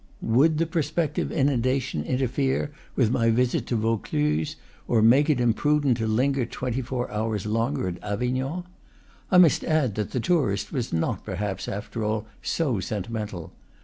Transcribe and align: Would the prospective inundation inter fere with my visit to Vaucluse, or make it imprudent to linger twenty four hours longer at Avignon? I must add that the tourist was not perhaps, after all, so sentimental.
Would 0.23 0.57
the 0.57 0.65
prospective 0.65 1.31
inundation 1.31 2.01
inter 2.01 2.27
fere 2.27 2.71
with 2.95 3.11
my 3.11 3.29
visit 3.29 3.67
to 3.67 3.75
Vaucluse, 3.75 4.55
or 4.87 4.99
make 5.03 5.29
it 5.29 5.39
imprudent 5.39 5.97
to 5.99 6.07
linger 6.07 6.43
twenty 6.43 6.81
four 6.81 7.11
hours 7.11 7.45
longer 7.45 7.87
at 7.87 8.03
Avignon? 8.03 8.63
I 9.29 9.37
must 9.37 9.63
add 9.63 9.93
that 9.93 10.09
the 10.09 10.19
tourist 10.19 10.73
was 10.73 10.91
not 10.91 11.23
perhaps, 11.23 11.67
after 11.67 12.03
all, 12.03 12.25
so 12.41 12.79
sentimental. 12.79 13.53